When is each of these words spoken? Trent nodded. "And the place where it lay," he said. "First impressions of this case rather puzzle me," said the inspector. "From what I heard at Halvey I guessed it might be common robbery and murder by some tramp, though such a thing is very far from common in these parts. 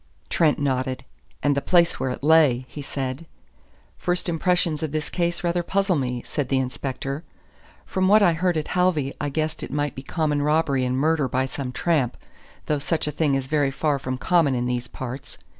Trent 0.29 0.57
nodded. 0.57 1.05
"And 1.43 1.55
the 1.55 1.61
place 1.61 1.99
where 1.99 2.09
it 2.09 2.23
lay," 2.23 2.65
he 2.67 2.81
said. 2.81 3.27
"First 3.99 4.27
impressions 4.27 4.81
of 4.81 4.91
this 4.91 5.11
case 5.11 5.43
rather 5.43 5.61
puzzle 5.61 5.95
me," 5.95 6.23
said 6.25 6.49
the 6.49 6.57
inspector. 6.57 7.23
"From 7.85 8.07
what 8.07 8.23
I 8.23 8.33
heard 8.33 8.57
at 8.57 8.69
Halvey 8.69 9.13
I 9.21 9.29
guessed 9.29 9.61
it 9.61 9.69
might 9.71 9.93
be 9.93 10.01
common 10.01 10.41
robbery 10.41 10.85
and 10.85 10.97
murder 10.97 11.27
by 11.27 11.45
some 11.45 11.71
tramp, 11.71 12.17
though 12.65 12.79
such 12.79 13.05
a 13.05 13.11
thing 13.11 13.35
is 13.35 13.45
very 13.45 13.69
far 13.69 13.99
from 13.99 14.17
common 14.17 14.55
in 14.55 14.65
these 14.65 14.87
parts. 14.87 15.37